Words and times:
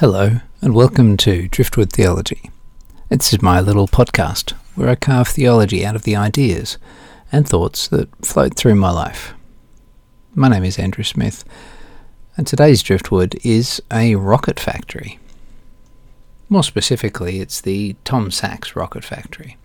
Hello, 0.00 0.40
and 0.62 0.74
welcome 0.74 1.18
to 1.18 1.46
Driftwood 1.48 1.92
Theology. 1.92 2.50
This 3.10 3.34
is 3.34 3.42
my 3.42 3.60
little 3.60 3.86
podcast 3.86 4.52
where 4.74 4.88
I 4.88 4.94
carve 4.94 5.28
theology 5.28 5.84
out 5.84 5.94
of 5.94 6.04
the 6.04 6.16
ideas 6.16 6.78
and 7.30 7.46
thoughts 7.46 7.86
that 7.88 8.08
float 8.24 8.54
through 8.54 8.76
my 8.76 8.90
life. 8.90 9.34
My 10.34 10.48
name 10.48 10.64
is 10.64 10.78
Andrew 10.78 11.04
Smith, 11.04 11.44
and 12.34 12.46
today's 12.46 12.82
Driftwood 12.82 13.38
is 13.44 13.82
a 13.92 14.14
rocket 14.14 14.58
factory. 14.58 15.18
More 16.48 16.64
specifically, 16.64 17.40
it's 17.40 17.60
the 17.60 17.94
Tom 18.04 18.30
Sachs 18.30 18.74
Rocket 18.74 19.04
Factory. 19.04 19.58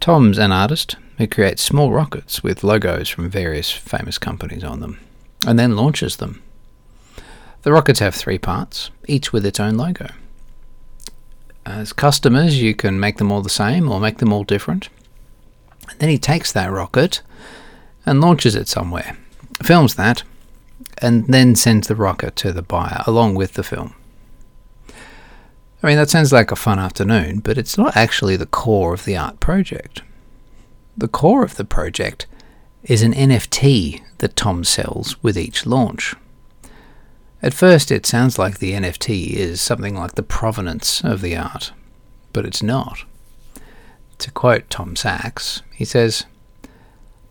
Tom's 0.00 0.38
an 0.38 0.50
artist 0.50 0.96
who 1.18 1.26
creates 1.26 1.62
small 1.62 1.92
rockets 1.92 2.42
with 2.42 2.64
logos 2.64 3.10
from 3.10 3.28
various 3.28 3.70
famous 3.70 4.16
companies 4.16 4.64
on 4.64 4.80
them, 4.80 4.98
and 5.46 5.58
then 5.58 5.76
launches 5.76 6.16
them 6.16 6.42
the 7.64 7.72
rockets 7.72 8.00
have 8.00 8.14
three 8.14 8.38
parts, 8.38 8.90
each 9.08 9.32
with 9.32 9.44
its 9.44 9.58
own 9.58 9.76
logo. 9.76 10.06
As 11.64 11.94
customers, 11.94 12.60
you 12.60 12.74
can 12.74 13.00
make 13.00 13.16
them 13.16 13.32
all 13.32 13.40
the 13.40 13.48
same 13.48 13.90
or 13.90 13.98
make 13.98 14.18
them 14.18 14.32
all 14.34 14.44
different. 14.44 14.90
And 15.88 15.98
then 15.98 16.10
he 16.10 16.18
takes 16.18 16.52
that 16.52 16.70
rocket 16.70 17.22
and 18.04 18.20
launches 18.20 18.54
it 18.54 18.68
somewhere, 18.68 19.16
films 19.62 19.94
that, 19.94 20.24
and 20.98 21.26
then 21.26 21.56
sends 21.56 21.88
the 21.88 21.96
rocket 21.96 22.36
to 22.36 22.52
the 22.52 22.62
buyer 22.62 23.02
along 23.06 23.34
with 23.34 23.54
the 23.54 23.62
film. 23.62 23.94
I 25.82 25.86
mean, 25.86 25.96
that 25.96 26.10
sounds 26.10 26.32
like 26.32 26.50
a 26.50 26.56
fun 26.56 26.78
afternoon, 26.78 27.40
but 27.40 27.56
it's 27.56 27.78
not 27.78 27.96
actually 27.96 28.36
the 28.36 28.46
core 28.46 28.92
of 28.92 29.06
the 29.06 29.16
art 29.16 29.40
project. 29.40 30.02
The 30.98 31.08
core 31.08 31.42
of 31.42 31.56
the 31.56 31.64
project 31.64 32.26
is 32.82 33.02
an 33.02 33.14
NFT 33.14 34.02
that 34.18 34.36
Tom 34.36 34.64
sells 34.64 35.22
with 35.22 35.38
each 35.38 35.64
launch. 35.64 36.14
At 37.44 37.52
first, 37.52 37.90
it 37.90 38.06
sounds 38.06 38.38
like 38.38 38.56
the 38.56 38.72
NFT 38.72 39.34
is 39.34 39.60
something 39.60 39.94
like 39.94 40.14
the 40.14 40.22
provenance 40.22 41.04
of 41.04 41.20
the 41.20 41.36
art, 41.36 41.72
but 42.32 42.46
it's 42.46 42.62
not. 42.62 43.04
To 44.16 44.30
quote 44.30 44.70
Tom 44.70 44.96
Sachs, 44.96 45.60
he 45.74 45.84
says, 45.84 46.24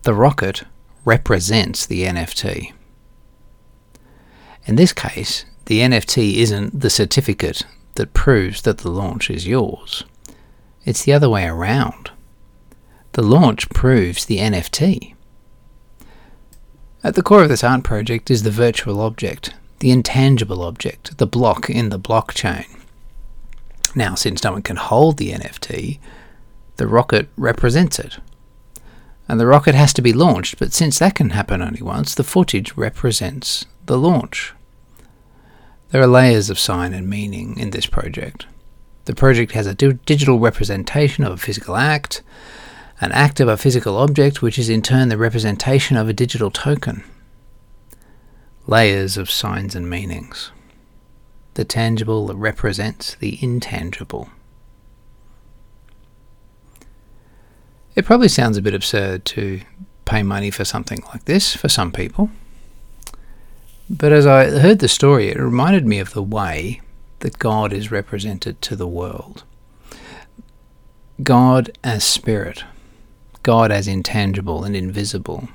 The 0.04 0.14
rocket 0.14 0.66
represents 1.04 1.88
the 1.88 2.04
NFT. 2.04 2.74
In 4.68 4.76
this 4.76 4.94
case, 4.94 5.46
the 5.66 5.80
NFT 5.80 6.36
isn't 6.36 6.80
the 6.80 6.92
certificate 6.92 7.66
that 7.96 8.14
proves 8.14 8.62
that 8.62 8.78
the 8.78 8.92
launch 8.92 9.32
is 9.32 9.48
yours. 9.48 10.04
It's 10.86 11.06
the 11.06 11.14
other 11.14 11.28
way 11.28 11.48
around. 11.48 12.12
The 13.14 13.24
launch 13.24 13.68
proves 13.72 14.26
the 14.26 14.38
NFT. 14.38 15.16
At 17.04 17.16
the 17.16 17.24
core 17.24 17.42
of 17.42 17.50
this 17.50 17.64
art 17.64 17.84
project 17.84 18.30
is 18.30 18.44
the 18.44 18.52
virtual 18.52 19.02
object 19.02 19.56
the 19.84 19.92
intangible 19.92 20.64
object, 20.64 21.18
the 21.18 21.28
block 21.28 21.70
in 21.70 21.90
the 21.90 22.00
blockchain. 22.00 22.68
Now, 23.94 24.16
since 24.16 24.42
no 24.42 24.54
one 24.54 24.62
can 24.62 24.78
hold 24.78 25.18
the 25.18 25.34
NFT, 25.34 26.00
the 26.78 26.88
rocket 26.88 27.28
represents 27.36 28.00
it. 28.00 28.18
And 29.28 29.42
the 29.42 29.46
rocket 29.46 29.76
has 29.76 29.92
to 29.96 30.02
be 30.02 30.14
launched, 30.14 30.58
but 30.58 30.72
since 30.72 31.00
that 31.00 31.16
can 31.16 31.32
happen 31.32 31.62
only 31.62 31.82
once, 31.82 32.16
the 32.16 32.24
footage 32.24 32.78
represents 32.78 33.66
the 33.86 33.98
launch. 33.98 34.54
There 35.90 36.02
are 36.02 36.08
layers 36.08 36.50
of 36.50 36.58
sign 36.58 36.94
and 36.94 37.10
meaning 37.10 37.60
in 37.60 37.72
this 37.72 37.86
project. 37.86 38.46
The 39.04 39.14
project 39.14 39.52
has 39.52 39.68
a 39.68 39.76
digital 39.76 40.40
representation 40.40 41.26
of 41.26 41.34
a 41.34 41.38
physical 41.38 41.76
act, 41.76 42.24
an 43.02 43.12
act 43.12 43.42
of 43.42 43.50
a 43.50 43.58
physical 43.58 43.98
object, 43.98 44.42
which 44.42 44.58
is 44.58 44.70
in 44.70 44.82
turn 44.82 45.10
the 45.10 45.18
representation 45.18 45.98
of 45.98 46.08
a 46.08 46.14
digital 46.14 46.52
token 46.52 47.04
layers 48.68 49.18
of 49.18 49.30
signs 49.30 49.76
and 49.76 49.90
meanings. 49.90 50.52
The 51.56 51.66
tangible 51.66 52.34
represents 52.34 53.16
the 53.16 53.38
intangible. 53.42 54.30
It 57.96 58.06
probably 58.06 58.28
sounds 58.28 58.58
a 58.58 58.62
bit 58.62 58.74
absurd 58.74 59.26
to 59.26 59.62
pay 60.06 60.24
money 60.24 60.50
for 60.50 60.66
something 60.66 61.04
like 61.14 61.26
this 61.26 61.56
for 61.56 61.70
some 61.70 61.92
people. 61.92 62.30
But 63.90 64.12
as 64.12 64.26
I 64.26 64.46
heard 64.46 64.80
the 64.80 64.88
story, 64.88 65.30
it 65.30 65.38
reminded 65.38 65.86
me 65.86 66.00
of 66.00 66.14
the 66.14 66.24
way 66.24 66.82
that 67.20 67.38
God 67.38 67.72
is 67.72 67.92
represented 67.92 68.62
to 68.64 68.76
the 68.76 68.88
world. 68.88 69.44
God 71.22 71.78
as 71.84 72.04
spirit, 72.04 72.64
God 73.44 73.72
as 73.72 73.88
intangible 73.88 74.64
and 74.64 74.76
invisible, 74.76 75.50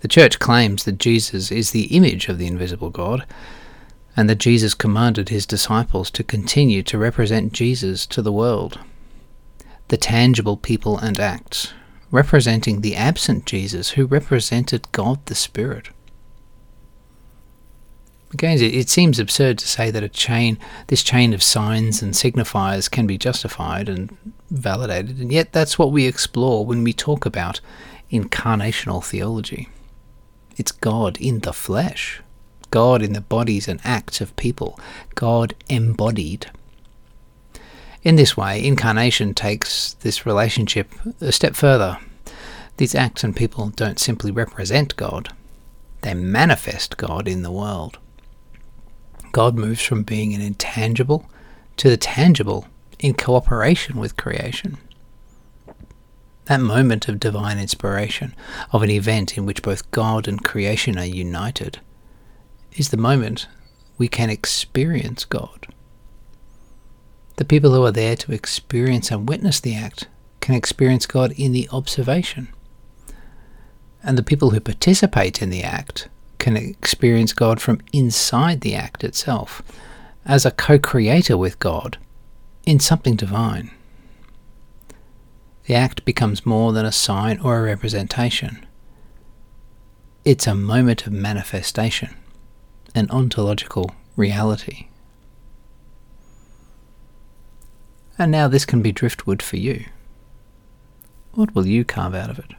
the 0.00 0.08
Church 0.08 0.38
claims 0.38 0.84
that 0.84 0.98
Jesus 0.98 1.50
is 1.50 1.70
the 1.70 1.96
image 1.96 2.28
of 2.28 2.38
the 2.38 2.46
invisible 2.46 2.90
God, 2.90 3.26
and 4.16 4.28
that 4.28 4.38
Jesus 4.38 4.74
commanded 4.74 5.28
his 5.28 5.46
disciples 5.46 6.10
to 6.10 6.24
continue 6.24 6.82
to 6.84 6.98
represent 6.98 7.52
Jesus 7.52 8.06
to 8.06 8.22
the 8.22 8.32
world. 8.32 8.78
The 9.88 9.96
tangible 9.96 10.56
people 10.56 10.98
and 10.98 11.18
acts, 11.18 11.72
representing 12.10 12.80
the 12.80 12.96
absent 12.96 13.46
Jesus 13.46 13.90
who 13.90 14.06
represented 14.06 14.90
God 14.92 15.24
the 15.26 15.34
Spirit. 15.34 15.90
Again, 18.32 18.58
it 18.60 18.90
seems 18.90 19.18
absurd 19.18 19.58
to 19.58 19.66
say 19.66 19.90
that 19.90 20.02
a 20.02 20.08
chain, 20.08 20.58
this 20.88 21.02
chain 21.02 21.32
of 21.32 21.42
signs 21.42 22.02
and 22.02 22.12
signifiers 22.12 22.90
can 22.90 23.06
be 23.06 23.16
justified 23.16 23.88
and 23.88 24.14
validated, 24.50 25.18
and 25.18 25.32
yet 25.32 25.52
that's 25.52 25.78
what 25.78 25.92
we 25.92 26.06
explore 26.06 26.66
when 26.66 26.84
we 26.84 26.92
talk 26.92 27.24
about 27.24 27.60
incarnational 28.12 29.02
theology. 29.02 29.68
It's 30.58 30.72
God 30.72 31.16
in 31.18 31.40
the 31.40 31.52
flesh, 31.52 32.20
God 32.70 33.00
in 33.00 33.12
the 33.12 33.20
bodies 33.20 33.68
and 33.68 33.80
acts 33.84 34.20
of 34.20 34.34
people, 34.34 34.78
God 35.14 35.54
embodied. 35.68 36.50
In 38.02 38.16
this 38.16 38.36
way, 38.36 38.64
incarnation 38.64 39.34
takes 39.34 39.94
this 39.94 40.26
relationship 40.26 40.92
a 41.20 41.30
step 41.30 41.54
further. 41.54 41.98
These 42.76 42.96
acts 42.96 43.22
and 43.22 43.36
people 43.36 43.70
don't 43.70 44.00
simply 44.00 44.32
represent 44.32 44.96
God, 44.96 45.32
they 46.02 46.14
manifest 46.14 46.96
God 46.96 47.28
in 47.28 47.42
the 47.42 47.52
world. 47.52 47.98
God 49.30 49.56
moves 49.56 49.82
from 49.82 50.02
being 50.02 50.34
an 50.34 50.40
intangible 50.40 51.28
to 51.76 51.88
the 51.88 51.96
tangible 51.96 52.66
in 52.98 53.14
cooperation 53.14 53.98
with 53.98 54.16
creation 54.16 54.78
that 56.48 56.60
moment 56.60 57.08
of 57.08 57.20
divine 57.20 57.58
inspiration, 57.58 58.34
of 58.72 58.82
an 58.82 58.90
event 58.90 59.36
in 59.36 59.44
which 59.44 59.62
both 59.62 59.90
God 59.90 60.26
and 60.26 60.42
creation 60.42 60.98
are 60.98 61.04
united, 61.04 61.78
is 62.72 62.88
the 62.88 62.96
moment 62.96 63.46
we 63.98 64.08
can 64.08 64.30
experience 64.30 65.26
God. 65.26 65.66
The 67.36 67.44
people 67.44 67.72
who 67.72 67.84
are 67.84 67.92
there 67.92 68.16
to 68.16 68.32
experience 68.32 69.10
and 69.10 69.28
witness 69.28 69.60
the 69.60 69.74
act 69.74 70.08
can 70.40 70.54
experience 70.54 71.04
God 71.04 71.32
in 71.32 71.52
the 71.52 71.68
observation. 71.70 72.48
And 74.02 74.16
the 74.16 74.22
people 74.22 74.50
who 74.50 74.60
participate 74.60 75.42
in 75.42 75.50
the 75.50 75.62
act 75.62 76.08
can 76.38 76.56
experience 76.56 77.34
God 77.34 77.60
from 77.60 77.80
inside 77.92 78.62
the 78.62 78.74
act 78.74 79.04
itself, 79.04 79.60
as 80.24 80.46
a 80.46 80.50
co 80.50 80.78
creator 80.78 81.36
with 81.36 81.58
God 81.58 81.98
in 82.64 82.80
something 82.80 83.16
divine 83.16 83.70
the 85.68 85.74
act 85.74 86.02
becomes 86.06 86.46
more 86.46 86.72
than 86.72 86.86
a 86.86 86.90
sign 86.90 87.38
or 87.40 87.58
a 87.58 87.62
representation. 87.62 88.64
It's 90.24 90.46
a 90.46 90.54
moment 90.54 91.06
of 91.06 91.12
manifestation, 91.12 92.16
an 92.94 93.10
ontological 93.10 93.90
reality. 94.16 94.88
And 98.16 98.32
now 98.32 98.48
this 98.48 98.64
can 98.64 98.80
be 98.80 98.92
driftwood 98.92 99.42
for 99.42 99.58
you. 99.58 99.84
What 101.32 101.54
will 101.54 101.66
you 101.66 101.84
carve 101.84 102.14
out 102.14 102.30
of 102.30 102.38
it? 102.38 102.52